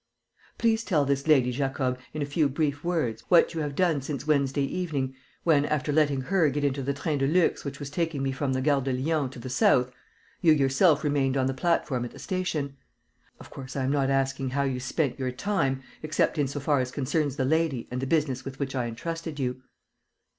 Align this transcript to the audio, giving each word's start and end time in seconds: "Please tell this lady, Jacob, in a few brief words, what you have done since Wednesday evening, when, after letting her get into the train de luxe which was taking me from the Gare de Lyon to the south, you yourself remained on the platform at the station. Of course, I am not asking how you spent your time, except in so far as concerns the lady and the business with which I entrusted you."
"Please 0.57 0.83
tell 0.83 1.05
this 1.05 1.27
lady, 1.27 1.51
Jacob, 1.51 1.99
in 2.11 2.23
a 2.23 2.25
few 2.25 2.49
brief 2.49 2.83
words, 2.83 3.23
what 3.29 3.53
you 3.53 3.61
have 3.61 3.75
done 3.75 4.01
since 4.01 4.25
Wednesday 4.25 4.63
evening, 4.63 5.13
when, 5.43 5.63
after 5.63 5.91
letting 5.91 6.21
her 6.21 6.49
get 6.49 6.63
into 6.63 6.81
the 6.81 6.91
train 6.95 7.19
de 7.19 7.27
luxe 7.27 7.63
which 7.63 7.77
was 7.79 7.91
taking 7.91 8.23
me 8.23 8.31
from 8.31 8.53
the 8.53 8.61
Gare 8.63 8.81
de 8.81 8.91
Lyon 8.93 9.29
to 9.29 9.37
the 9.37 9.47
south, 9.47 9.91
you 10.41 10.53
yourself 10.53 11.03
remained 11.03 11.37
on 11.37 11.45
the 11.45 11.53
platform 11.53 12.03
at 12.03 12.09
the 12.09 12.17
station. 12.17 12.75
Of 13.39 13.51
course, 13.51 13.75
I 13.75 13.83
am 13.83 13.91
not 13.91 14.09
asking 14.09 14.49
how 14.49 14.63
you 14.63 14.79
spent 14.79 15.19
your 15.19 15.31
time, 15.31 15.83
except 16.01 16.39
in 16.39 16.47
so 16.47 16.59
far 16.59 16.79
as 16.79 16.89
concerns 16.89 17.35
the 17.35 17.45
lady 17.45 17.87
and 17.91 18.01
the 18.01 18.07
business 18.07 18.43
with 18.43 18.57
which 18.57 18.73
I 18.73 18.87
entrusted 18.87 19.39
you." 19.39 19.61